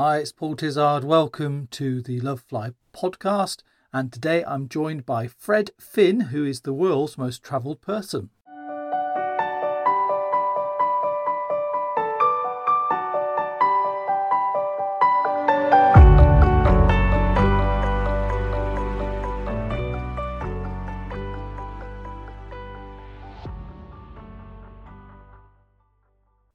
[0.00, 1.02] Hi, it's Paul Tizard.
[1.02, 3.64] Welcome to the Love Fly podcast.
[3.92, 8.30] And today I'm joined by Fred Finn, who is the world's most travelled person.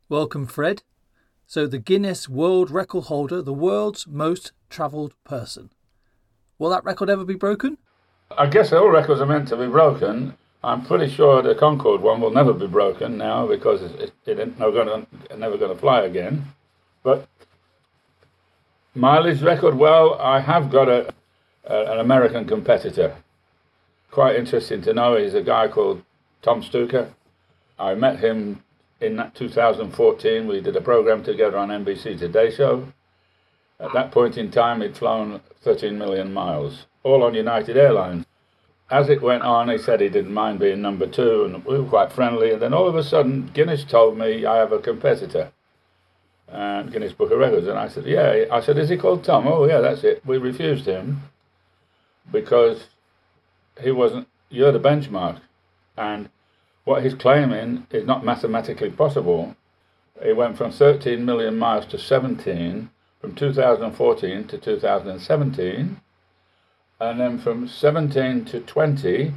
[0.07, 0.84] Welcome, Fred.
[1.54, 5.69] So, the Guinness World Record holder, the world's most travelled person.
[6.57, 7.78] Will that record ever be broken?
[8.36, 10.36] I guess all records are meant to be broken.
[10.64, 14.57] I'm pretty sure the Concorde one will never be broken now because it, it, it
[14.57, 16.43] going to never going to fly again.
[17.04, 17.28] But
[18.95, 21.14] mileage record, well, I have got a,
[21.65, 23.15] a, an American competitor.
[24.09, 25.17] Quite interesting to know.
[25.17, 26.01] He's a guy called
[26.42, 27.14] Tom Stuker.
[27.78, 28.64] I met him
[29.02, 32.88] in 2014, we did a program together on NBC Today Show.
[33.80, 38.26] At that point in time, he'd flown 13 million miles, all on United Airlines.
[38.90, 41.90] As it went on, he said he didn't mind being number two, and we were
[41.90, 42.52] quite friendly.
[42.52, 45.52] And then all of a sudden, Guinness told me I have a competitor,
[46.52, 47.67] uh, Guinness Book of Records.
[47.67, 48.45] And I said, Yeah.
[48.52, 49.48] I said, Is he called Tom?
[49.48, 50.26] Oh, yeah, that's it.
[50.26, 51.23] We refused him
[52.32, 52.86] because
[53.82, 55.39] he wasn't, you're the benchmark.
[55.98, 56.30] And
[56.86, 59.56] what he's claiming is not mathematically possible.
[60.22, 62.89] It went from 13 million miles to 17
[63.22, 66.02] from 2014 to 2017,
[67.00, 69.34] and then from 17 to 20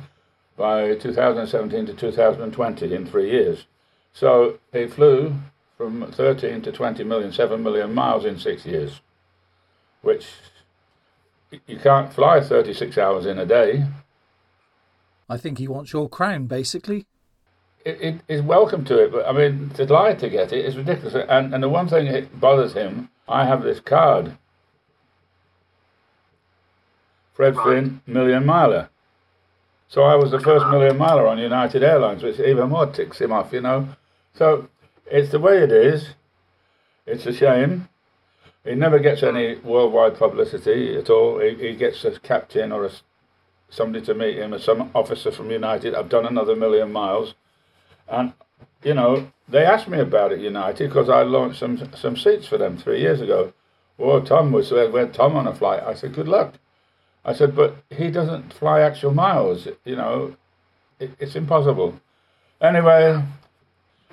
[0.56, 3.66] by 2017 to 2020 in three years.
[4.12, 5.34] So he flew
[5.76, 9.00] from 13 to 20 million, 7 million miles in six years,
[10.02, 10.26] which
[11.66, 13.86] you can't fly 36 hours in a day.
[15.28, 17.06] I think he wants your crown, basically
[17.86, 21.14] it, is welcome to it, but I mean, to lie to get it is ridiculous.
[21.14, 24.36] And and the one thing that bothers him, I have this card.
[27.34, 27.54] Fred.
[27.56, 28.88] Finn, million miler.
[29.88, 30.70] So I was the first ah.
[30.70, 33.88] million miler on United Airlines, which even more ticks him off, you know.
[34.34, 34.68] So
[35.06, 36.14] it's the way it is.
[37.06, 37.88] It's a shame.
[38.64, 41.38] He never gets any worldwide publicity at all.
[41.38, 42.90] He, he gets a captain or a,
[43.68, 45.94] somebody to meet him, or some officer from United.
[45.94, 47.34] I've done another million miles.
[48.08, 48.32] And,
[48.82, 52.58] you know, they asked me about it, United, because I launched some some seats for
[52.58, 53.52] them three years ago.
[53.98, 55.82] Well, Tom was, uh, we had Tom on a flight.
[55.82, 56.54] I said, good luck.
[57.24, 60.36] I said, but he doesn't fly actual miles, you know,
[61.00, 62.00] it, it's impossible.
[62.60, 63.22] Anyway,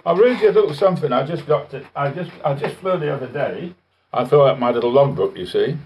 [0.05, 1.13] I'll read you a little something.
[1.13, 3.75] I just got to, I just, I just flew the other day.
[4.11, 5.77] I filled out my little logbook, you see.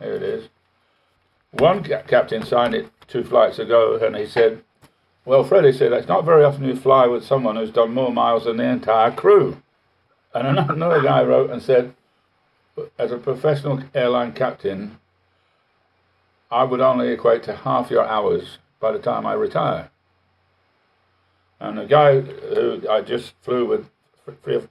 [0.00, 0.48] Here it is.
[1.52, 4.62] One captain signed it two flights ago, and he said,
[5.24, 8.44] well, Freddie said, it's not very often you fly with someone who's done more miles
[8.44, 9.56] than the entire crew.
[10.34, 11.94] And another guy wrote and said,
[12.98, 14.98] as a professional airline captain,
[16.50, 19.90] I would only equate to half your hours by the time I retire.
[21.58, 23.88] And a guy who I just flew with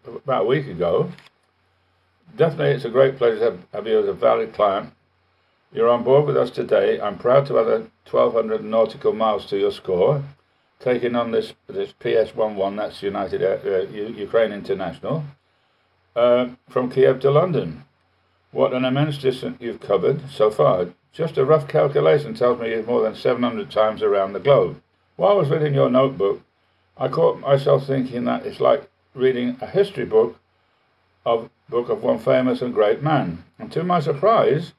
[0.06, 1.12] about a week ago,
[2.36, 4.94] definitely it's a great pleasure to have, have you as a valued client.
[5.72, 7.02] You're on board with us today.
[7.02, 10.24] I'm proud to add a 1,200 nautical miles to your score
[10.83, 15.23] taking on this this PS11, that's United uh, Ukraine International,
[16.16, 17.85] uh, from Kiev to London.
[18.51, 20.88] What an immense distance you've covered so far.
[21.13, 24.81] Just a rough calculation tells me you've more than 700 times around the globe.
[25.16, 26.41] While I was reading your notebook,
[26.97, 30.38] I caught myself thinking that it's like reading a history book
[31.25, 33.44] of book of one famous and great man.
[33.57, 34.73] And to my surprise,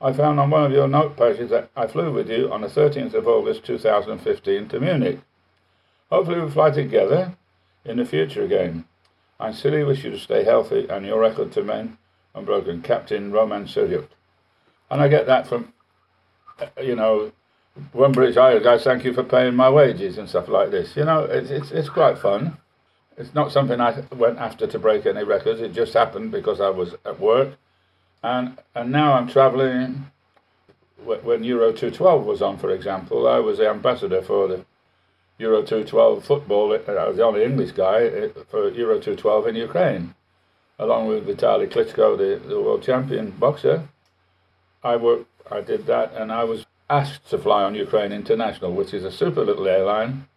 [0.00, 2.66] I found on one of your note pages that I flew with you on the
[2.66, 5.20] 13th of August 2015 to Munich.
[6.10, 7.34] Hopefully we'll fly together
[7.84, 8.84] in the future again.
[9.40, 11.98] I sincerely wish you to stay healthy and your record to remain
[12.34, 12.82] unbroken.
[12.82, 14.08] Captain Roman Suryuk.
[14.90, 15.72] And I get that from,
[16.58, 17.32] uh, you know,
[17.92, 20.96] one British Isles guys, thank you for paying my wages and stuff like this.
[20.96, 22.58] You know, it's, it's, it's quite fun.
[23.16, 25.60] It's not something I went after to break any records.
[25.60, 27.56] It just happened because I was at work.
[28.22, 30.06] And, and now I'm traveling.
[31.04, 34.64] When Euro 212 was on, for example, I was the ambassador for the
[35.38, 36.72] Euro 212 football.
[36.72, 40.14] I was the only English guy uh, for Euro 212 in Ukraine,
[40.78, 43.88] along with Vitaly Klitschko, the, the world champion boxer.
[44.84, 48.94] I worked, I did that, and I was asked to fly on Ukraine International, which
[48.94, 50.28] is a super little airline.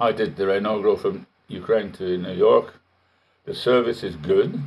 [0.00, 2.80] I did the inaugural from Ukraine to New York.
[3.44, 4.58] The service is good.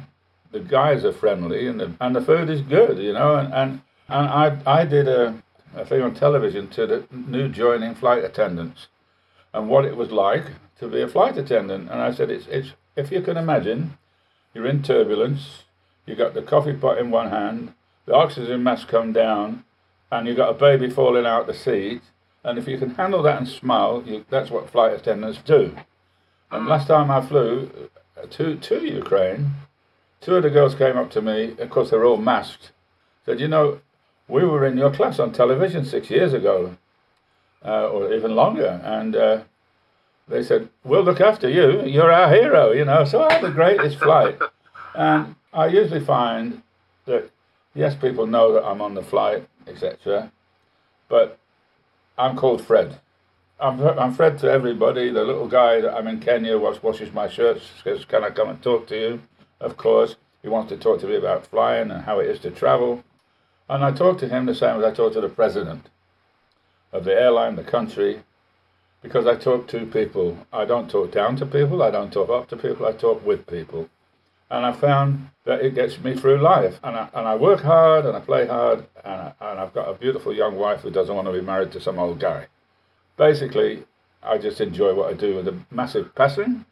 [0.52, 3.36] The guys are friendly, and the and the food is good, you know.
[3.38, 5.42] And and, and I I did a,
[5.76, 8.88] a thing on television to the new joining flight attendants
[9.56, 10.46] and what it was like
[10.80, 11.90] to be a flight attendant.
[11.90, 13.98] And I said, it's, it's if you can imagine,
[14.54, 15.64] you're in turbulence,
[16.06, 17.74] you got the coffee pot in one hand,
[18.06, 19.64] the oxygen mask come down,
[20.12, 22.02] and you got a baby falling out the seat.
[22.44, 25.76] And if you can handle that and smile, you, that's what flight attendants do.
[26.52, 27.90] And last time I flew
[28.22, 29.52] uh, to to Ukraine,
[30.22, 31.56] two of the girls came up to me.
[31.58, 32.72] Of course, they're all masked.
[33.26, 33.80] Said, "You know,
[34.28, 36.78] we were in your class on television six years ago,
[37.66, 39.42] uh, or even longer, and." Uh,
[40.28, 41.84] they said, "We'll look after you.
[41.86, 43.06] You're our hero," you know.
[43.06, 44.40] So I had the greatest flight,
[44.96, 46.64] and I usually find
[47.06, 47.30] that
[47.74, 50.32] yes, people know that I'm on the flight, etc.
[51.08, 51.38] But
[52.18, 53.00] I'm called Fred.
[53.60, 55.12] I'm, I'm Fred to everybody.
[55.12, 58.50] The little guy that I'm in Kenya wash, washes my shirts says, "Can I come
[58.50, 59.22] and talk to you?"
[59.60, 62.52] Of course, he wants to talk to me about flying and how it is to
[62.52, 63.04] travel,
[63.70, 65.90] and I talk to him the same as I talk to the president
[66.96, 68.24] of the airline, the country,
[69.02, 70.38] because I talk to people.
[70.52, 71.84] I don't talk down to people.
[71.84, 72.86] I don't talk up to people.
[72.86, 73.90] I talk with people.
[74.50, 76.80] And I found that it gets me through life.
[76.84, 78.86] And I, and I work hard and I play hard.
[79.04, 81.72] And, I, and I've got a beautiful young wife who doesn't want to be married
[81.74, 82.48] to some old guy.
[83.18, 83.84] Basically,
[84.24, 86.66] I just enjoy what I do with a massive passion.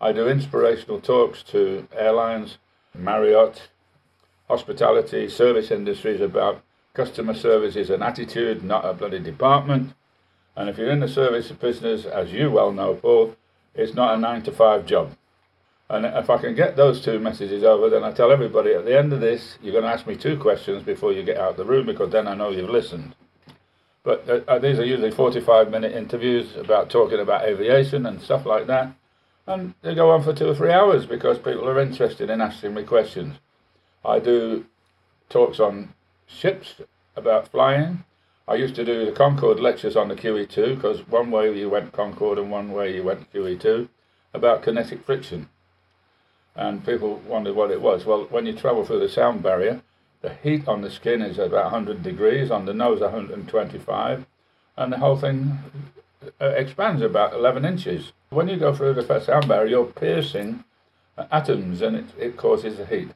[0.00, 2.58] I do inspirational talks to airlines,
[2.94, 3.68] Marriott,
[4.48, 6.62] hospitality, service industries about
[6.94, 9.94] customer service is an attitude, not a bloody department.
[10.56, 13.36] And if you're in the service of business, as you well know, Paul,
[13.74, 15.16] it's not a nine to five job.
[15.88, 18.96] And if I can get those two messages over, then I tell everybody at the
[18.96, 21.56] end of this, you're going to ask me two questions before you get out of
[21.56, 23.14] the room because then I know you've listened.
[24.02, 28.66] But uh these are usually 45 minute interviews about talking about aviation and stuff like
[28.66, 28.94] that.
[29.46, 32.72] And they go on for two or three hours because people are interested in asking
[32.74, 33.36] me questions.
[34.04, 34.64] I do
[35.28, 35.92] talks on
[36.30, 36.76] ships
[37.16, 38.04] about flying.
[38.48, 41.92] I used to do the Concorde lectures on the QE2 because one way you went
[41.92, 43.88] Concorde and one way you went QE2
[44.32, 45.48] about kinetic friction.
[46.56, 48.04] And people wondered what it was.
[48.04, 49.82] Well, when you travel through the sound barrier,
[50.20, 54.26] the heat on the skin is about 100 degrees, on the nose 125,
[54.76, 55.58] and the whole thing
[56.40, 58.12] uh, expands about 11 inches.
[58.30, 60.64] When you go through the sound barrier, you're piercing
[61.30, 63.10] atoms and it, it causes the heat.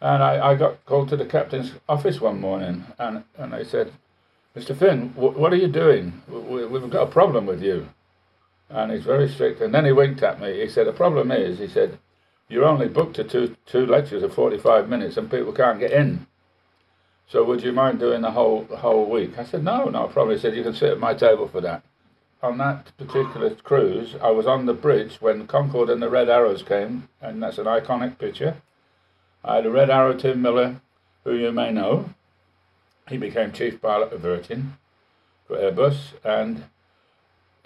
[0.00, 3.92] And I, I got called to the captain's office one morning and, and they said,
[4.54, 4.76] Mr.
[4.76, 6.22] Finn, what are you doing?
[6.28, 7.88] We, we've got a problem with you.
[8.70, 9.60] And he's very strict.
[9.60, 10.60] And then he winked at me.
[10.60, 11.98] He said, The problem is, he said,
[12.48, 16.26] you're only booked to two, two lectures of 45 minutes and people can't get in.
[17.28, 19.36] So would you mind doing the whole the whole week?
[19.36, 20.36] I said, No, no problem.
[20.36, 21.82] He said, You can sit at my table for that.
[22.42, 26.62] On that particular cruise, I was on the bridge when Concorde and the Red Arrows
[26.62, 28.58] came, and that's an iconic picture.
[29.46, 30.80] I had a Red Arrow Tim Miller,
[31.22, 32.10] who you may know,
[33.08, 34.76] he became chief pilot of Virgin
[35.46, 36.64] for Airbus, and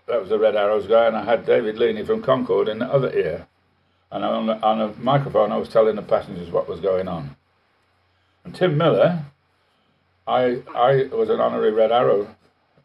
[0.07, 1.07] that was the Red Arrows guy.
[1.07, 3.47] And I had David Leaney from Concorde in the other ear,
[4.11, 7.37] and on, the, on a microphone I was telling the passengers what was going on.
[8.45, 9.25] And Tim Miller,
[10.27, 12.37] I I was an honorary Red Arrow,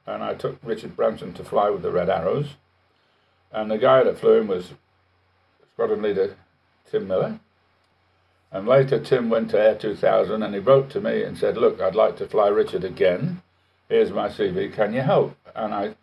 [0.05, 2.55] and I took Richard Branson to fly with the Red Arrows,
[3.51, 4.71] and the guy that flew him was
[5.73, 6.37] squadron leader
[6.89, 7.39] Tim Miller.
[8.55, 11.81] And later, Tim went to Air 2000 and he wrote to me and said, Look,
[11.81, 13.41] I'd like to fly Richard again.
[13.89, 14.73] Here's my CV.
[14.73, 15.35] Can you help?
[15.53, 15.95] And I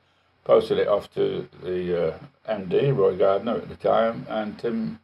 [0.45, 4.27] posted it off to the uh, MD, Roy Gardner, at the time.
[4.29, 5.01] And Tim,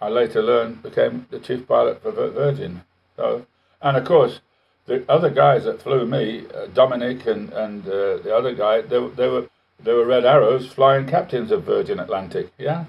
[0.00, 2.82] I later learned, became the chief pilot for Virgin.
[3.14, 3.46] So,
[3.80, 4.40] and of course,
[4.86, 9.06] the other guys that flew me, uh, Dominic and, and uh, the other guy, they,
[9.10, 12.52] they were they were Red Arrows, flying captains of Virgin Atlantic.
[12.58, 12.86] Yeah.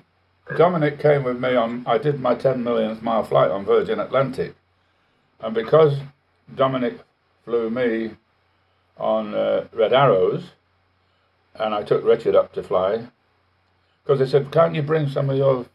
[0.57, 4.55] Dominic came with me on, I did my 10 millionth mile flight on Virgin Atlantic.
[5.39, 5.99] And because
[6.53, 6.99] Dominic
[7.45, 8.11] flew me
[8.97, 10.51] on uh, Red Arrows,
[11.55, 13.07] and I took Richard up to fly,
[14.03, 15.65] because they said, can't you bring some of your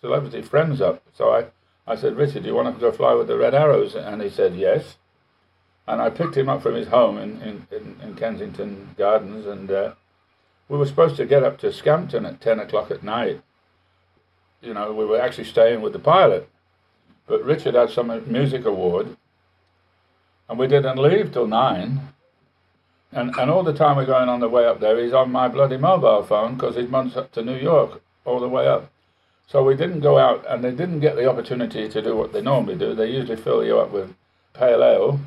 [0.00, 1.02] celebrity friends up?
[1.14, 1.46] So I,
[1.86, 3.94] I said, Richard, do you want to go fly with the Red Arrows?
[3.94, 4.96] And he said, yes.
[5.86, 9.70] And I picked him up from his home in, in, in, in Kensington Gardens, and
[9.70, 9.92] uh,
[10.68, 13.40] we were supposed to get up to Scampton at 10 o'clock at night
[14.62, 16.48] you know, we were actually staying with the pilot.
[17.26, 19.16] But Richard had some music award,
[20.48, 22.00] and we didn't leave till nine.
[23.12, 25.48] And, and all the time we're going on the way up there, he's on my
[25.48, 28.90] bloody mobile phone because his mum's up to New York all the way up.
[29.48, 32.42] So we didn't go out, and they didn't get the opportunity to do what they
[32.42, 32.94] normally do.
[32.94, 34.14] They usually fill you up with
[34.52, 35.20] pale ale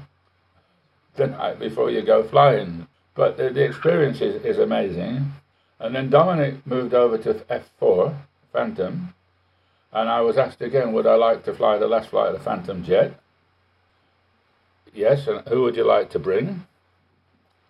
[1.16, 2.88] the night before you go flying.
[3.16, 5.32] But the, the experience is, is amazing.
[5.80, 8.16] And then Dominic moved over to F4,
[8.52, 9.14] Phantom,
[9.92, 12.44] and I was asked again, would I like to fly the last flight of the
[12.44, 13.20] Phantom Jet?
[14.94, 16.66] Yes, and who would you like to bring?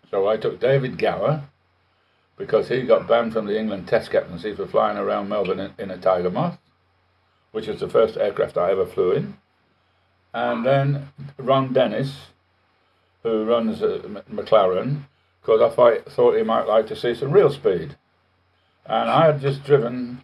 [0.09, 1.43] So I took David Gower
[2.38, 5.91] because he got banned from the England Test Captaincy for flying around Melbourne in, in
[5.91, 6.57] a Tiger Moth,
[7.51, 9.38] which was the first aircraft I ever flew in.
[10.33, 12.27] and then Ron Dennis,
[13.23, 15.03] who runs uh, McLaren,
[15.41, 17.97] because I thought, thought he might like to see some real speed.
[18.85, 20.23] And I had just driven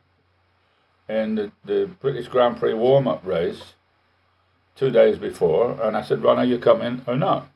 [1.08, 3.74] in the, the British Grand Prix warm up race
[4.76, 7.50] two days before, and I said, Ron, are you coming or not?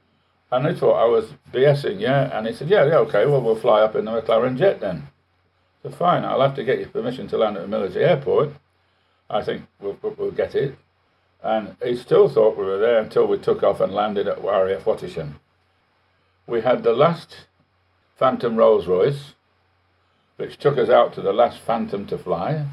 [0.51, 2.36] And he thought I was BSing, yeah.
[2.38, 5.08] And he said, yeah, yeah, okay, well, we'll fly up in the McLaren jet then.
[5.84, 8.53] So fine, I'll have to get your permission to land at the military airport.
[9.29, 10.77] I think we'll, we'll get it.
[11.44, 14.86] And he still thought we were there until we took off and landed at RAF
[14.86, 15.36] Wattisham.
[16.48, 17.48] We had the last
[18.18, 19.36] Phantom Rolls Royce,
[20.38, 22.65] which took us out to the last Phantom to fly.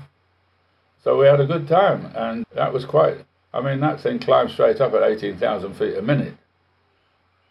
[1.07, 3.25] So we had a good time, and that was quite.
[3.55, 6.37] I mean, that thing climbed straight up at 18,000 feet a minute.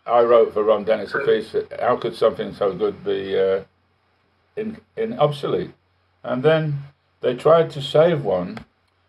[0.05, 1.55] I wrote for Ron Dennis a piece.
[1.79, 3.63] How could something so good be uh,
[4.57, 5.71] in in obsolete?
[6.21, 6.79] And then
[7.21, 8.65] they tried to save one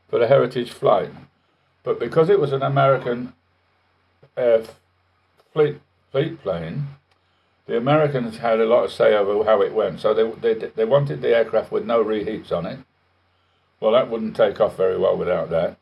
[0.09, 1.11] for the Heritage flight,
[1.83, 3.33] but because it was an American
[4.37, 4.59] uh,
[5.53, 5.81] fleet
[6.13, 6.87] fleet plane,
[7.67, 9.99] the Americans had a lot of say over how it went.
[9.99, 12.79] So they they they wanted the aircraft with no reheats on it
[13.81, 15.79] well, that wouldn't take off very well without that.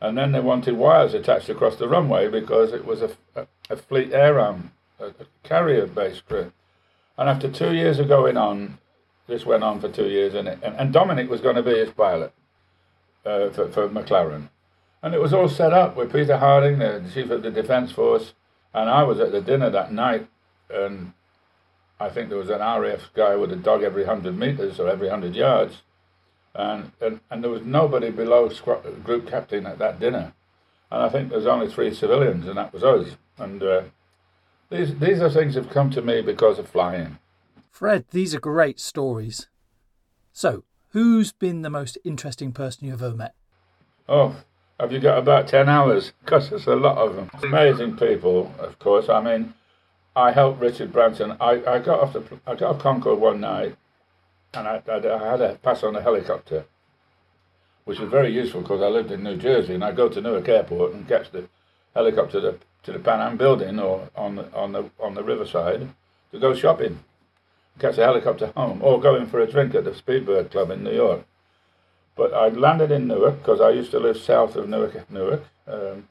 [0.00, 3.76] And then they wanted wires attached across the runway because it was a, a, a
[3.76, 6.52] fleet air arm, a, a carrier based crew.
[7.16, 8.78] And after two years of going on,
[9.26, 11.78] this went on for two years, and, it, and, and Dominic was going to be
[11.78, 12.32] his pilot
[13.24, 14.48] uh, for, for McLaren.
[15.02, 18.34] And it was all set up with Peter Harding, the chief of the Defence Force,
[18.74, 20.28] and I was at the dinner that night,
[20.68, 21.12] and
[22.00, 25.08] I think there was an RAF guy with a dog every 100 metres or every
[25.08, 25.82] 100 yards
[26.54, 30.32] and, and, and there was nobody below squad, group captain at that dinner.
[30.90, 33.16] And I think there's only three civilians, and that was us.
[33.38, 33.82] And uh,
[34.70, 37.18] these, these are things that have come to me because of flying.
[37.70, 39.48] Fred, these are great stories.
[40.32, 43.34] So, who's been the most interesting person you've ever met?
[44.08, 44.36] Oh,
[44.78, 46.12] have you got about 10 hours?
[46.24, 47.30] Because there's a lot of them.
[47.42, 49.08] Amazing people, of course.
[49.08, 49.54] I mean,
[50.14, 51.36] I helped Richard Branson.
[51.40, 53.76] I, I got off the I got off Concorde one night
[54.56, 56.64] and I, I, I had to pass on a helicopter,
[57.84, 60.48] which was very useful because I lived in New Jersey and I go to Newark
[60.48, 61.48] Airport and catch the
[61.94, 65.88] helicopter to, to the Pan Am building or on the on the on the riverside
[66.32, 66.98] to go shopping,
[67.78, 70.82] catch a helicopter home, or go in for a drink at the Speedbird Club in
[70.82, 71.24] New York.
[72.16, 75.44] But I landed in Newark because I used to live south of Newark, Newark.
[75.66, 76.08] Um,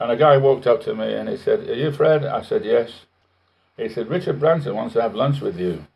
[0.00, 2.64] and a guy walked up to me and he said, "Are you Fred?" I said,
[2.64, 3.06] "Yes."
[3.76, 5.86] He said, "Richard Branson wants to have lunch with you."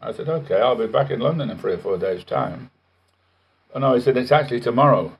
[0.00, 2.70] I said, okay, I'll be back in London in three or four days' time.
[3.76, 5.18] No, he said, it's actually tomorrow.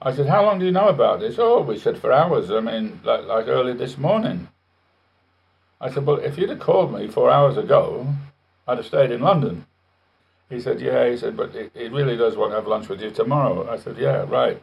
[0.00, 1.36] I said, how long do you know about this?
[1.38, 2.50] Oh, we said for hours.
[2.50, 4.48] I mean, like, like early this morning.
[5.80, 8.06] I said, well, if you'd have called me four hours ago,
[8.66, 9.66] I'd have stayed in London.
[10.48, 11.08] He said, yeah.
[11.08, 13.68] He said, but he really does want to have lunch with you tomorrow.
[13.70, 14.62] I said, yeah, right.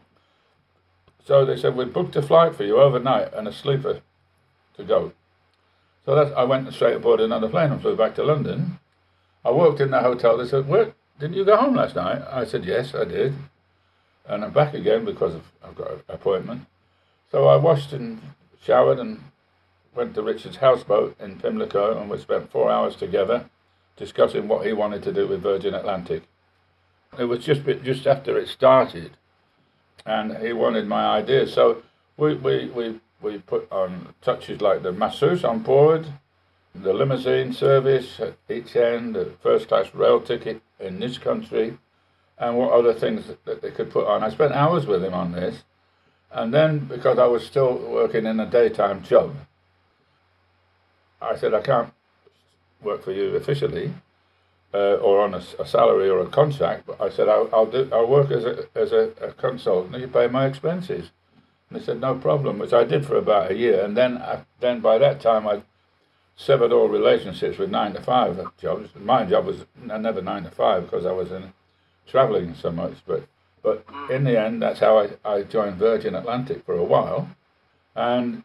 [1.26, 4.02] So they said, we booked a flight for you overnight and a sleeper
[4.78, 5.14] to go.
[6.06, 8.79] So that I went straight aboard another plane and flew back to London.
[9.44, 10.38] I walked in the hotel.
[10.38, 10.94] They said, "What?
[11.20, 13.34] Didn't you go home last night?" I said, "Yes, I did."
[14.26, 16.68] And I'm back again because of, I've got an appointment.
[17.32, 18.22] So I washed and
[18.62, 19.24] showered and
[19.96, 23.50] went to Richard's houseboat in Pimlico, and we spent four hours together
[23.98, 26.24] discussing what he wanted to do with Virgin Atlantic.
[27.18, 29.18] It was just just after it started,
[30.06, 31.54] and he wanted my ideas.
[31.54, 31.84] So
[32.18, 36.06] we we we, we put on touches like the masseuse on board
[36.82, 41.78] the limousine service at each end, the first class rail ticket in this country,
[42.38, 44.24] and what other things that they could put on.
[44.24, 45.64] I spent hours with him on this,
[46.32, 49.36] and then because I was still working in a daytime job,
[51.22, 51.94] I said I can't
[52.82, 53.94] work for you officially.
[54.72, 57.90] Uh, or on a, a, salary or a contract, but I said I'll, I'll do
[57.92, 60.00] I'll work as a as a, a consultant.
[60.00, 61.10] You pay my expenses,
[61.68, 63.84] and they said no problem, which I did for about a year.
[63.84, 65.64] And then I, then by that time I
[66.40, 68.90] severed all relationships with nine to five jobs.
[68.96, 71.54] My job was never nine to five because I was in
[72.08, 72.94] traveling so much.
[73.06, 73.28] But
[73.62, 77.30] but in the end, that's how I, I joined Virgin Atlantic for a while,
[77.94, 78.44] and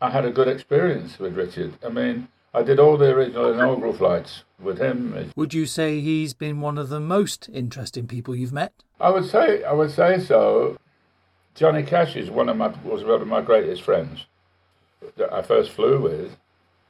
[0.00, 1.74] I had a good experience with Richard.
[1.84, 5.30] I mean, I did all the original inaugural flights with him.
[5.36, 8.72] Would you say he's been one of the most interesting people you've met?
[9.00, 10.78] I would say I would say so.
[11.54, 14.26] Johnny Cash is one of my was one of my greatest friends
[15.16, 16.36] that I first flew with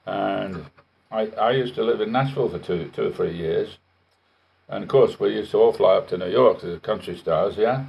[0.06, 0.66] and mm.
[1.10, 3.78] I, I used to live in Nashville for two, two or three years.
[4.68, 7.16] And of course, we used to all fly up to New York to the country
[7.16, 7.86] stars, yeah.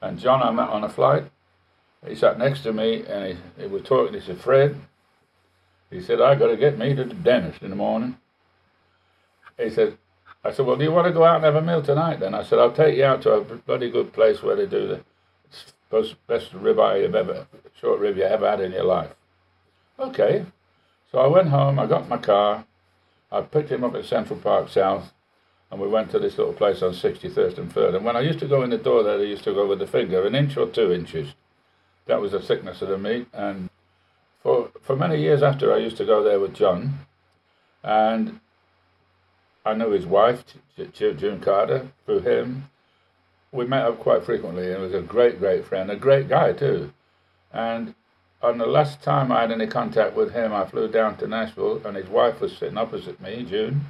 [0.00, 1.24] And John, I met on a flight.
[2.06, 4.14] He sat next to me and he, he was talking.
[4.14, 4.80] He said, Fred,
[5.90, 8.16] he said, I got to get me to the dentist in the morning.
[9.58, 9.98] He said,
[10.44, 12.34] I said, well, do you want to go out and have a meal tonight then?
[12.34, 15.00] I said, I'll take you out to a bloody good place where they do the
[15.90, 17.46] best, best ribeye you've ever,
[17.80, 19.10] short rib you ever had in your life.
[19.98, 20.44] Okay.
[21.16, 22.66] So I went home, I got my car,
[23.32, 25.14] I picked him up at Central Park South,
[25.70, 27.96] and we went to this little place on 63rd and 3rd.
[27.96, 29.78] And when I used to go in the door there, I used to go with
[29.78, 31.32] the finger, an inch or two inches.
[32.04, 33.28] That was the thickness of the meat.
[33.32, 33.70] And
[34.42, 36.98] for, for many years after, I used to go there with John.
[37.82, 38.40] And
[39.64, 40.44] I knew his wife,
[40.92, 42.68] June Carter, through him.
[43.52, 46.92] We met up quite frequently, and was a great, great friend, a great guy too.
[47.54, 47.94] And
[48.46, 51.80] on the last time I had any contact with him, I flew down to Nashville,
[51.84, 53.86] and his wife was sitting opposite me, June.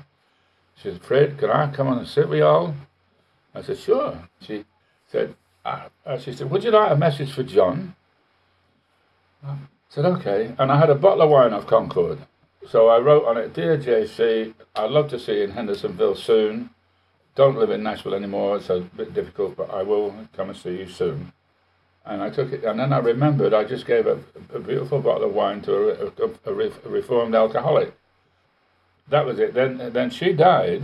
[0.76, 2.74] She said, Fred, can I come on and sit with y'all?
[3.54, 4.28] I said, sure.
[4.40, 4.64] She
[5.08, 5.34] said,
[5.64, 7.94] uh, she said, would you like a message for John?
[9.44, 9.56] I
[9.88, 10.54] said, okay.
[10.58, 12.18] And I had a bottle of wine off Concorde.
[12.68, 16.70] So I wrote on it, Dear JC, I'd love to see you in Hendersonville soon.
[17.34, 20.78] Don't live in Nashville anymore, it's a bit difficult, but I will come and see
[20.78, 21.32] you soon.
[22.06, 24.18] And I took it, and then I remembered I just gave a,
[24.54, 27.92] a beautiful bottle of wine to a, a, a reformed alcoholic
[29.08, 29.54] that was it.
[29.54, 30.82] Then then she died,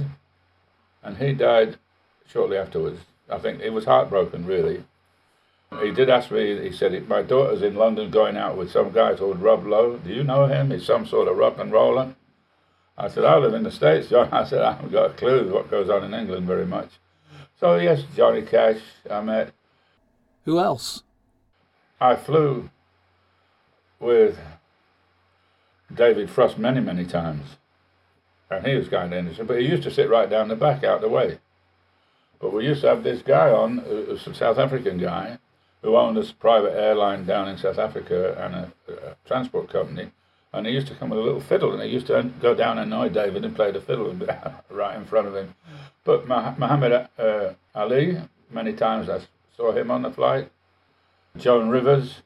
[1.02, 1.76] and he died
[2.26, 3.00] shortly afterwards.
[3.28, 4.84] I think he was heartbroken, really.
[5.80, 9.14] He did ask me, he said, My daughter's in London going out with some guy
[9.14, 9.96] called Rob Lowe.
[9.96, 10.70] Do you know him?
[10.70, 12.14] He's some sort of rock and roller.
[12.98, 14.28] I said, I live in the States, John.
[14.32, 16.90] I said, I haven't got a clue what goes on in England very much.
[17.58, 19.52] So, yes, Johnny Cash, I met.
[20.44, 21.04] Who else?
[22.02, 22.68] I flew
[24.00, 24.38] with
[25.94, 27.56] David Frost many, many times
[28.52, 30.84] and he was kind of innocent, but he used to sit right down the back
[30.84, 31.38] out the way.
[32.40, 35.38] But we used to have this guy on, a South African guy,
[35.82, 40.10] who owned this private airline down in South Africa and a, a, transport company.
[40.52, 42.78] And he used to come with a little fiddle, and he used to go down
[42.78, 44.14] and annoy David and play the fiddle
[44.70, 45.54] right in front of him.
[46.04, 48.18] But Muhammad uh, Ali,
[48.50, 49.20] many times I
[49.56, 50.50] saw him on the flight.
[51.36, 52.22] Joan Rivers,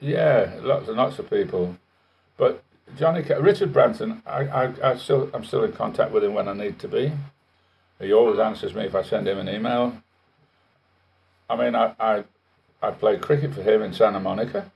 [0.00, 1.76] yeah, lots and lots of people.
[2.36, 2.62] But
[2.98, 6.52] Johnny Richard Branson, I, I, I still I'm still in contact with him when I
[6.52, 7.12] need to be.
[7.98, 10.02] He always answers me if I send him an email.
[11.48, 12.24] I mean, I I,
[12.82, 14.70] I played cricket for him in Santa Monica,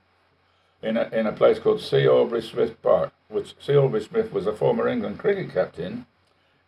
[0.81, 2.07] in a in a place called C.
[2.07, 3.75] Aubrey Smith Park, which C.
[3.75, 6.05] Aubrey Smith was a former England cricket captain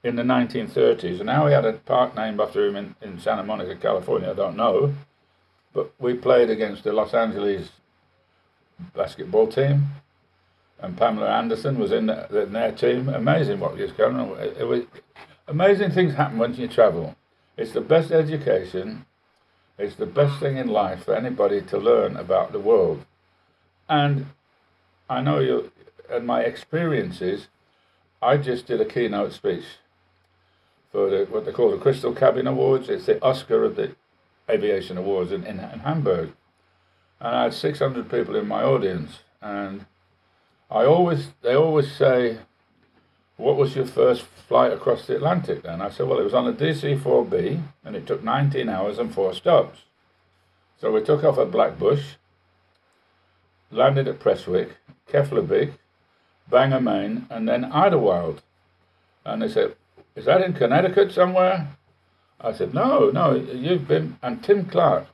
[0.04, 3.44] in the 1930s, and now he had a park named after him in, in Santa
[3.44, 4.30] Monica, California.
[4.30, 4.94] I don't know,
[5.74, 7.70] but we played against the Los Angeles
[8.96, 9.90] basketball team
[10.84, 13.08] and Pamela Anderson was in, the, in their team.
[13.08, 14.38] Amazing what was going on.
[14.38, 14.84] It, it was
[15.48, 17.16] amazing things happen when you travel.
[17.56, 19.06] It's the best education.
[19.78, 23.06] It's the best thing in life for anybody to learn about the world.
[23.88, 24.28] And
[25.10, 25.72] I know you,
[26.12, 27.48] and my experiences,
[28.22, 29.66] I just did a keynote speech
[30.92, 32.90] for the, what they call the Crystal Cabin Awards.
[32.90, 33.96] It's the Oscar of the
[34.50, 36.32] Aviation Awards in, in, in Hamburg.
[37.20, 39.20] And I had 600 people in my audience.
[39.42, 39.86] And
[40.70, 42.40] I always, they always say,
[43.38, 45.82] what was your first flight across the Atlantic then?
[45.82, 49.34] I said, well, it was on a DC-4B and it took 19 hours and four
[49.34, 49.80] stops.
[50.80, 52.16] So we took off at Blackbush,
[53.72, 54.72] landed at Prestwick,
[55.10, 55.74] Keflavik,
[56.50, 58.42] Bangor, Maine, and then Idlewild.
[59.26, 59.76] And they said,
[60.16, 61.70] is that in Connecticut somewhere?
[62.44, 65.08] I said, no, no, you've been, and Tim Clark,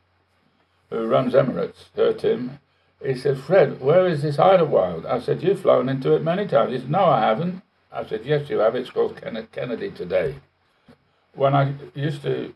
[0.89, 2.59] who runs Emirates, her Tim,
[3.03, 5.05] he said, Fred, where is this Idlewild?
[5.05, 6.73] I said, You've flown into it many times.
[6.73, 7.61] He said, No, I haven't.
[7.91, 8.75] I said, Yes, you have.
[8.75, 10.35] It's called Kennedy today.
[11.33, 12.53] When I used to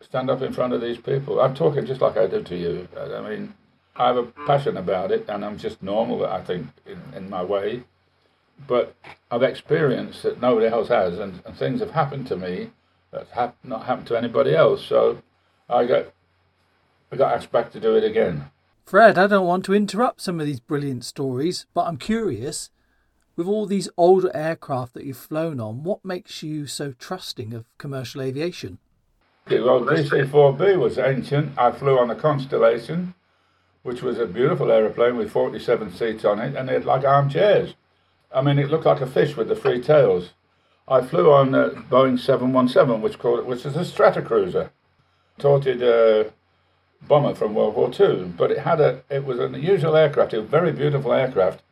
[0.00, 2.88] stand up in front of these people, I'm talking just like I do to you.
[2.98, 3.54] I mean,
[3.94, 7.44] I have a passion about it, and I'm just normal, I think, in, in my
[7.44, 7.84] way.
[8.66, 8.96] But
[9.30, 12.70] I've experienced that nobody else has, and, and things have happened to me
[13.16, 14.84] that have not happened to anybody else.
[14.84, 15.22] So
[15.68, 16.12] I got,
[17.10, 18.50] I got asked back to do it again.
[18.84, 22.70] Fred, I don't want to interrupt some of these brilliant stories, but I'm curious.
[23.34, 27.66] With all these older aircraft that you've flown on, what makes you so trusting of
[27.78, 28.78] commercial aviation?
[29.48, 31.58] Well, DC-4B was ancient.
[31.58, 33.14] I flew on a Constellation,
[33.82, 37.74] which was a beautiful aeroplane with 47 seats on it, and it had like armchairs.
[38.34, 40.30] I mean, it looked like a fish with the three tails.
[40.88, 44.70] I flew on a Boeing 717, which called it, which is a Stratocruiser,
[45.38, 46.30] torted uh,
[47.02, 50.32] bomber from World War II, but it had a it was an unusual aircraft.
[50.32, 51.62] A very beautiful aircraft.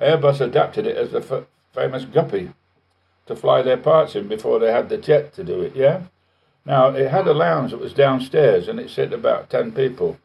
[0.00, 2.52] Airbus adapted it as the f- famous Guppy
[3.26, 5.74] to fly their parts in before they had the jet to do it.
[5.74, 6.02] Yeah.
[6.64, 10.18] Now it had a lounge that was downstairs, and it sit about ten people.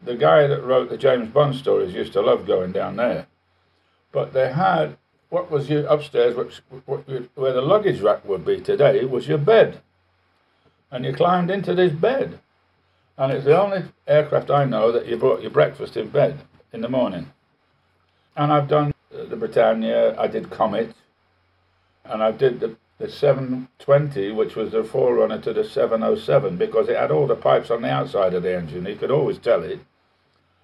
[0.00, 3.26] The guy that wrote the James Bond stories used to love going down there,
[4.12, 4.96] but they had
[5.30, 6.60] what was your upstairs, which,
[7.34, 9.80] where the luggage rack would be today, was your bed,
[10.90, 12.38] and you climbed into this bed
[13.16, 16.40] And it's the only aircraft I know that you brought your breakfast in bed
[16.72, 17.30] in the morning.
[18.36, 20.94] And I've done the Britannia, I did Comet,
[22.04, 26.96] and I did the, the 720, which was the forerunner to the 707, because it
[26.96, 28.86] had all the pipes on the outside of the engine.
[28.86, 29.78] You could always tell it.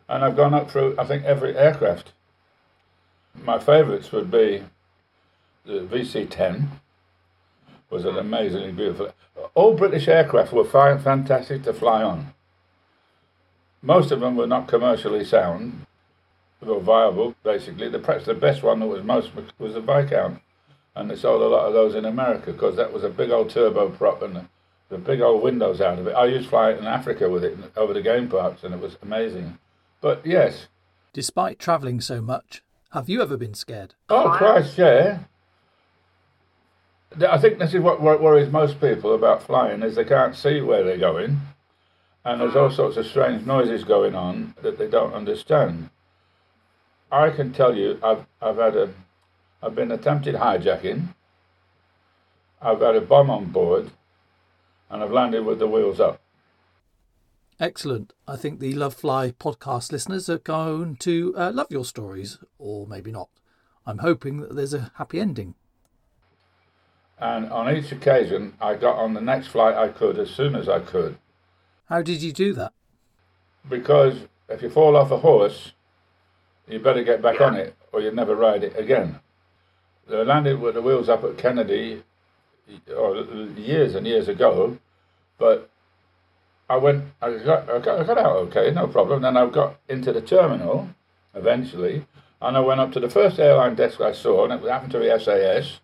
[0.08, 2.12] And I've gone up through, I think, every aircraft.
[3.42, 4.62] My favourites would be
[5.64, 6.70] the VC 10,
[7.90, 9.12] was an amazingly beautiful.
[9.54, 12.34] All British aircraft were fine, fantastic to fly on.
[13.82, 15.86] Most of them were not commercially sound
[16.60, 17.88] or viable, basically.
[17.88, 20.40] The, perhaps the best one that was most was the Viscount.
[20.94, 23.48] And they sold a lot of those in America because that was a big old
[23.48, 24.44] turboprop and the,
[24.90, 26.14] the big old windows out of it.
[26.14, 28.98] I used to fly in Africa with it over the game parks and it was
[29.00, 29.58] amazing.
[30.00, 30.66] But yes.
[31.12, 33.94] Despite travelling so much, have you ever been scared?
[34.08, 35.20] Oh, Christ, yeah.
[37.28, 40.84] I think this is what worries most people about flying is they can't see where
[40.84, 41.40] they're going,
[42.24, 45.90] and there's all sorts of strange noises going on that they don't understand.
[47.10, 48.94] I can tell you, I've I've had a,
[49.62, 51.14] I've been attempted hijacking.
[52.62, 53.90] I've had a bomb on board,
[54.88, 56.20] and I've landed with the wheels up.
[57.60, 58.14] Excellent.
[58.26, 62.86] I think the Love Fly podcast listeners are going to uh, love your stories, or
[62.86, 63.28] maybe not.
[63.84, 65.54] I'm hoping that there's a happy ending.
[67.18, 70.70] And on each occasion, I got on the next flight I could as soon as
[70.70, 71.18] I could.
[71.84, 72.72] How did you do that?
[73.68, 75.72] Because if you fall off a horse,
[76.66, 79.20] you better get back on it or you'd never ride it again.
[80.10, 82.02] I landed with the wheels up at Kennedy
[82.96, 83.16] or
[83.56, 84.78] years and years ago,
[85.36, 85.69] but
[86.70, 89.22] I went, I got, I got, I got out okay, no problem.
[89.22, 90.88] Then I got into the terminal
[91.34, 92.06] eventually,
[92.40, 95.00] and I went up to the first airline desk I saw, and it happened to
[95.00, 95.80] be SAS.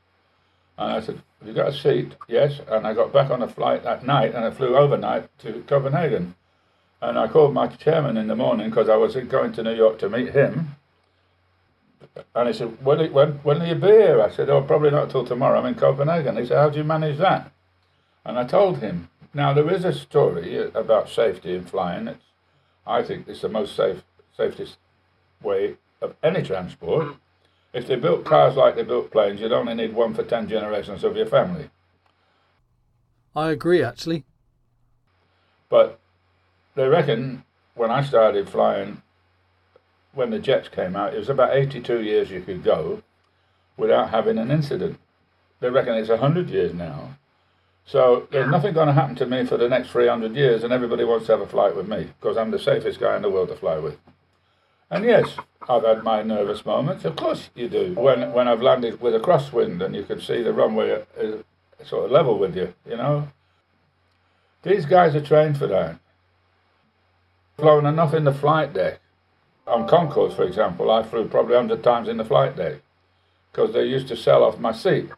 [0.79, 2.15] And I said, Have you got a seat?
[2.29, 2.61] Yes.
[2.69, 6.35] And I got back on a flight that night and I flew overnight to Copenhagen.
[7.01, 9.99] And I called my chairman in the morning because I was going to New York
[10.01, 10.77] to meet him.
[12.35, 14.23] And he said, when, when, when will you be here?
[14.23, 15.59] I said, Oh, probably not till tomorrow.
[15.59, 16.37] I'm in Copenhagen.
[16.37, 17.51] He said, How do you manage that?
[18.25, 19.09] And I told him.
[19.37, 22.09] Now, there is a story about safety in flying.
[22.09, 22.25] It's,
[22.87, 24.03] I think it's the most safe,
[24.35, 24.79] safest
[25.43, 27.09] way of any transport.
[27.09, 27.13] Hmm.
[27.75, 31.05] If they built cars like they built planes, you'd only need one for 10 generations
[31.05, 31.69] of your family.
[33.35, 34.25] I agree, actually.
[35.69, 36.01] But
[36.75, 37.45] they reckon
[37.75, 39.03] when I started flying,
[40.15, 43.03] when the jets came out, it was about 82 years you could go
[43.77, 44.99] without having an incident.
[45.61, 47.19] They reckon it's 100 years now.
[47.87, 51.05] So there's nothing going to happen to me for the next 300 years, and everybody
[51.05, 53.49] wants to have a flight with me because I'm the safest guy in the world
[53.49, 53.97] to fly with.
[54.91, 55.37] And yes,
[55.69, 57.05] I've had my nervous moments.
[57.05, 57.95] Of course you do.
[57.95, 61.45] When when I've landed with a crosswind and you can see the runway is
[61.85, 63.29] sort of level with you, you know.
[64.63, 65.99] These guys are trained for that.
[67.57, 69.01] Flown enough in the flight deck.
[69.67, 72.81] On Concorde, for example, I flew probably 100 times in the flight deck
[73.51, 75.11] because they used to sell off my seat.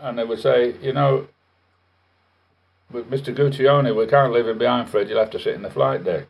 [0.00, 1.28] And they would say, you know,
[2.90, 3.34] with Mr.
[3.34, 6.26] Guccione, we can't leave him behind, Fred, you'll have to sit in the flight deck.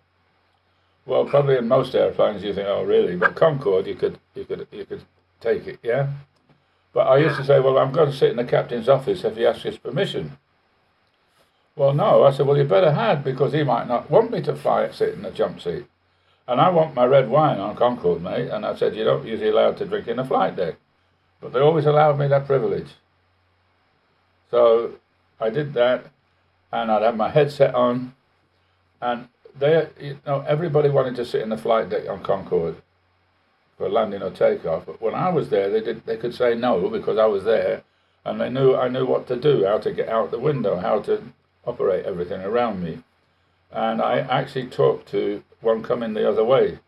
[1.07, 3.17] Well, probably in most airplanes you think, oh, really?
[3.17, 5.03] But Concorde, you could, you could, you could
[5.41, 6.09] take it, yeah.
[6.93, 9.37] But I used to say, well, I'm going to sit in the captain's office if
[9.37, 10.37] he asks his permission.
[11.77, 12.25] Well, no.
[12.25, 15.15] I said, well, you better have because he might not want me to fly sit
[15.15, 15.87] in the jump seat.
[16.49, 18.49] And I want my red wine on Concorde, mate.
[18.49, 20.77] And I said, you don't usually allowed to drink in the flight deck.
[21.41, 22.89] But they always allowed me that privilege.
[24.51, 24.93] So
[25.41, 26.07] I did that,
[26.73, 28.15] and I'd have my headset on,
[29.01, 32.77] and they, you know, everybody wanted to sit in the flight deck on Concorde
[33.77, 34.87] for landing or takeoff.
[34.87, 37.83] But when I was there, they did they could say no because I was there,
[38.25, 41.01] and they knew I knew what to do, how to get out the window, how
[41.01, 41.23] to
[41.65, 43.03] operate everything around me,
[43.71, 46.79] and I actually talked to one coming the other way.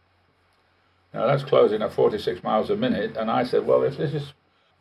[1.13, 4.33] Now that's closing at 46 miles a minute, and I said, well, if this is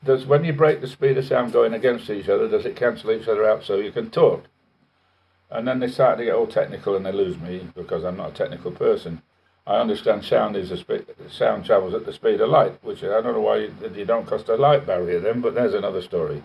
[0.04, 3.12] does when you break the speed of sound going against each other, does it cancel
[3.12, 4.46] each other out so you can talk?
[5.50, 8.32] And then they start to get all technical and they lose me because I'm not
[8.32, 9.22] a technical person.
[9.66, 13.08] I understand sound is a spe- sound travels at the speed of light, which I
[13.22, 16.44] don't know why you, you don't cross the light barrier then, but there's another story.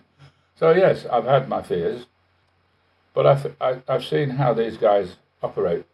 [0.56, 2.06] So yes, I've had my fears,
[3.14, 5.86] but I've I, have i have seen how these guys operate.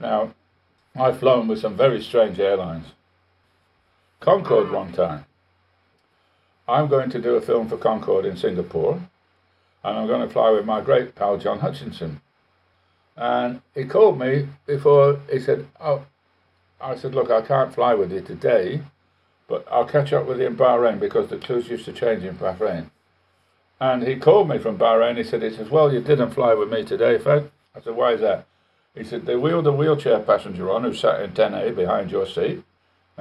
[0.00, 0.34] Now,
[0.96, 2.86] I've flown with some very strange airlines.
[4.20, 5.24] Concorde one time.
[6.72, 9.00] I'm going to do a film for Concorde in Singapore
[9.84, 12.20] and I'm going to fly with my great pal John Hutchinson.
[13.16, 16.06] And he called me before he said, "Oh,"
[16.80, 18.82] I said, "Look, I can't fly with you today,
[19.48, 22.36] but I'll catch up with you in Bahrain because the crews used to change in
[22.36, 22.90] Bahrain."
[23.78, 25.18] And he called me from Bahrain.
[25.18, 28.12] He said, "He says, well, you didn't fly with me today, Fred." I said, why
[28.12, 28.46] is that?
[28.94, 32.62] He said, they wheeled a wheelchair passenger on who sat in 10A behind your seat,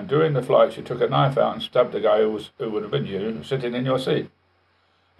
[0.02, 2.50] and during the flight she took a knife out and stabbed the guy who, was,
[2.58, 4.32] who would have been you sitting in your seat.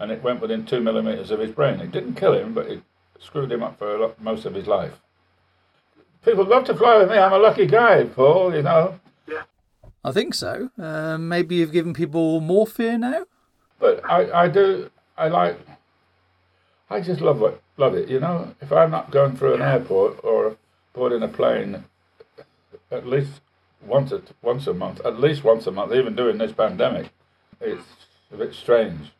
[0.00, 1.78] And it went within two millimetres of his brain.
[1.78, 2.82] It didn't kill him, but it
[3.20, 5.00] screwed him up for lot, most of his life.
[6.24, 7.16] People love to fly with me.
[7.16, 8.98] I'm a lucky guy, Paul, you know.
[9.28, 9.42] Yeah.
[10.02, 10.70] I think so.
[10.76, 13.26] Uh, maybe you've given people more fear now?
[13.78, 15.60] But I, I do, I like,
[16.90, 18.52] I just love it, love it, you know.
[18.60, 20.56] If I'm not going through an airport or
[20.92, 21.84] boarding a plane,
[22.90, 23.42] at least
[23.86, 27.10] once a, once a month, at least once a month, even during this pandemic,
[27.60, 27.84] it's
[28.32, 29.12] a bit strange.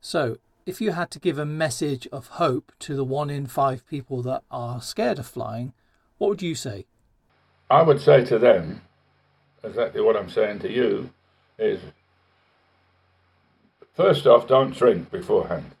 [0.00, 3.86] So, if you had to give a message of hope to the one in five
[3.88, 5.72] people that are scared of flying,
[6.18, 6.86] what would you say?
[7.70, 8.82] I would say to them,
[9.62, 11.10] exactly what I'm saying to you,
[11.58, 11.80] is
[13.94, 15.72] first off, don't drink beforehand.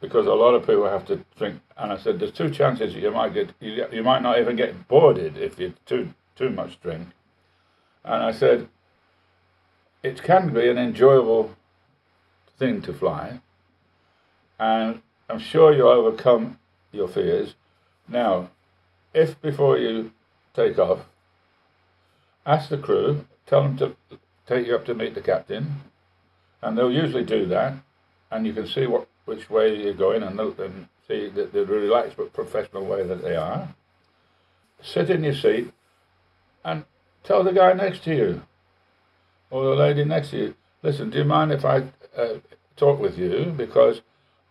[0.00, 3.10] Because a lot of people have to drink, and I said there's two chances you
[3.10, 7.08] might get you, you might not even get boarded if you too too much drink.
[8.04, 8.68] And I said
[10.02, 11.54] it can be an enjoyable
[12.58, 13.40] thing to fly,
[14.58, 16.58] and I'm sure you'll overcome
[16.92, 17.54] your fears.
[18.08, 18.50] Now,
[19.12, 20.12] if before you
[20.54, 21.00] take off,
[22.46, 23.96] ask the crew, tell them to
[24.46, 25.82] take you up to meet the captain,
[26.62, 27.74] and they'll usually do that,
[28.30, 32.16] and you can see what which way you're going and, and see the, the relaxed
[32.16, 33.68] but professional way that they are.
[34.82, 35.72] Sit in your seat
[36.64, 36.84] and
[37.24, 38.42] tell the guy next to you
[39.50, 41.84] or the lady next to you, listen, do you mind if I
[42.16, 42.38] uh,
[42.76, 44.02] talk with you because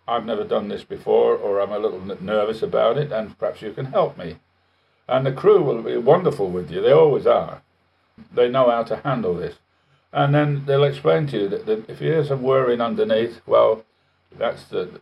[0.08, 3.72] I've never done this before or I'm a little nervous about it and perhaps you
[3.74, 4.38] can help me.
[5.08, 7.62] And the crew will be wonderful with you, they always are.
[8.34, 9.56] They know how to handle this.
[10.12, 13.84] And then they'll explain to you that, that if you hear some whirring underneath, well,
[14.38, 15.02] that's the,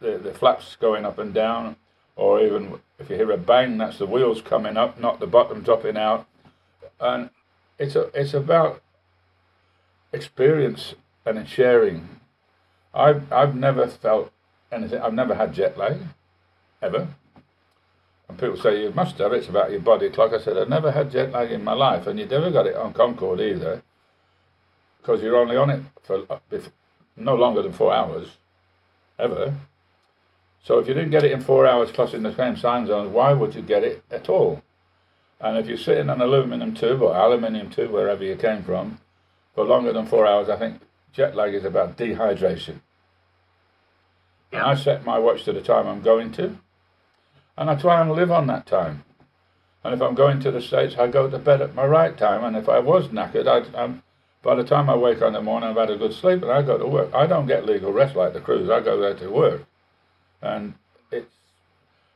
[0.00, 1.76] the the flaps going up and down,
[2.16, 5.62] or even if you hear a bang, that's the wheels coming up, not the bottom
[5.62, 6.26] dropping out.
[7.00, 7.30] And
[7.78, 8.82] it's a it's about
[10.12, 10.94] experience
[11.26, 12.08] and sharing.
[12.92, 14.32] I've I've never felt
[14.70, 15.00] anything.
[15.00, 15.98] I've never had jet lag,
[16.80, 17.08] ever.
[18.28, 19.32] And people say you must have.
[19.32, 20.32] It's about your body clock.
[20.32, 22.76] I said I've never had jet lag in my life, and you never got it
[22.76, 23.82] on Concorde either,
[25.00, 26.38] because you're only on it for uh,
[27.16, 28.28] no longer than four hours,
[29.18, 29.54] ever.
[30.64, 33.32] So if you didn't get it in four hours crossing the same time zones, why
[33.32, 34.62] would you get it at all?
[35.40, 38.98] And if you sit in an aluminium tube or aluminium tube, wherever you came from,
[39.54, 40.80] for longer than four hours, I think
[41.12, 42.80] jet lag is about dehydration.
[44.52, 46.58] And I set my watch to the time I'm going to,
[47.58, 49.04] and I try and live on that time.
[49.84, 52.42] And if I'm going to the States, I go to bed at my right time.
[52.42, 54.02] And if I was knackered, I'd, I'm
[54.42, 56.50] by the time I wake up in the morning, I've had a good sleep and
[56.50, 57.12] I go to work.
[57.14, 58.70] I don't get legal rest like the crews.
[58.70, 59.66] I go there to work,
[60.44, 60.74] and
[61.10, 61.34] it's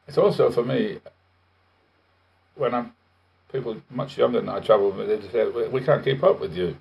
[0.07, 1.01] it's also for me
[2.55, 2.93] when I'm
[3.53, 5.09] people much younger than I travel with.
[5.09, 6.77] They say we can't keep up with you.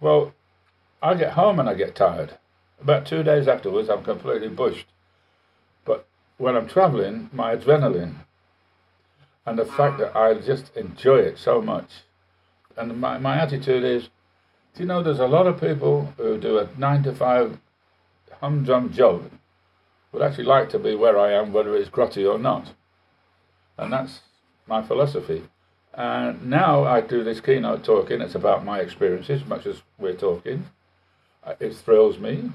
[0.00, 0.32] Well,
[1.02, 2.38] I get home and I get tired.
[2.80, 4.86] About two days afterwards, I'm completely bushed.
[5.84, 6.06] But
[6.38, 8.14] when I'm traveling, my adrenaline
[9.46, 11.90] and the fact that I just enjoy it so much
[12.76, 14.08] and my, my attitude is,
[14.74, 17.58] do you know, there's a lot of people who do a nine to five
[18.40, 19.30] humdrum job
[20.14, 22.72] would actually like to be where I am, whether it's grotty or not.
[23.76, 24.20] And that's
[24.66, 25.42] my philosophy.
[25.92, 28.20] And now I do this keynote talking.
[28.20, 30.66] It's about my experiences, much as we're talking.
[31.42, 32.50] Uh, it thrills me.